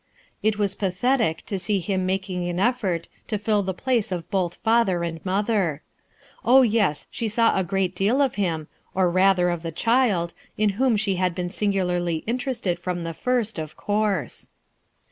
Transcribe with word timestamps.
It 0.41 0.57
was 0.57 0.73
pathetic 0.73 1.45
to 1.45 1.59
see 1.59 1.79
him 1.79 2.07
making 2.07 2.49
an 2.49 2.59
effort 2.59 3.07
to 3.27 3.37
fill 3.37 3.61
the 3.61 3.71
place 3.75 4.11
of 4.11 4.27
both 4.31 4.55
father 4.55 5.03
and 5.03 5.23
mother. 5.23 5.83
Oh, 6.43 6.63
yes, 6.63 7.05
she 7.11 7.27
saw 7.27 7.55
a 7.55 7.63
great 7.63 7.93
deal 7.95 8.19
of 8.19 8.33
him, 8.33 8.67
or 8.95 9.11
rather, 9.11 9.51
of 9.51 9.61
the 9.61 9.71
child, 9.71 10.33
in 10.57 10.69
whom 10.69 10.97
she 10.97 11.17
had 11.17 11.35
been 11.35 11.49
singularly 11.51 12.23
inter 12.25 12.49
ested 12.49 12.79
from 12.79 13.03
the 13.03 13.13
First, 13.13 13.59
of 13.59 13.77
course. 13.77 14.49